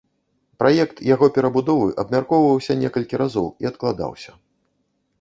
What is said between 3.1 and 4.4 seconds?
разоў і адкладаўся.